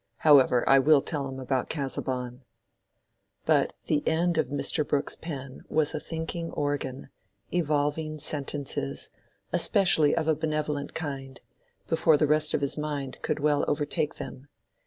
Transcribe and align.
However, 0.25 0.67
I 0.67 0.79
will 0.79 1.03
tell 1.03 1.29
him 1.29 1.39
about 1.39 1.69
Casaubon." 1.69 2.43
But 3.45 3.73
the 3.85 4.01
end 4.07 4.39
of 4.39 4.49
Mr. 4.49 4.83
Brooke's 4.83 5.15
pen 5.15 5.61
was 5.69 5.93
a 5.93 5.99
thinking 5.99 6.49
organ, 6.53 7.09
evolving 7.53 8.17
sentences, 8.17 9.11
especially 9.53 10.15
of 10.15 10.27
a 10.27 10.33
benevolent 10.33 10.95
kind, 10.95 11.39
before 11.87 12.17
the 12.17 12.25
rest 12.25 12.55
of 12.55 12.61
his 12.61 12.79
mind 12.79 13.19
could 13.21 13.39
well 13.41 13.63
overtake 13.67 14.15
them. 14.15 14.47